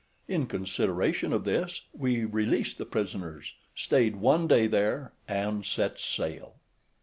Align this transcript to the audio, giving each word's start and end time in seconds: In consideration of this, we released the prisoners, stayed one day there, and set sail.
In 0.27 0.47
consideration 0.47 1.31
of 1.31 1.43
this, 1.43 1.81
we 1.93 2.25
released 2.25 2.79
the 2.79 2.87
prisoners, 2.87 3.53
stayed 3.75 4.15
one 4.15 4.47
day 4.47 4.65
there, 4.65 5.13
and 5.27 5.63
set 5.63 5.99
sail. 5.99 6.55